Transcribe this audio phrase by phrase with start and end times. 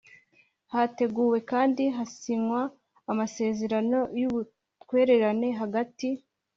[0.73, 2.61] Hateguwe kandi hasinywa
[3.11, 6.07] amasezerano y ubutwererane hagati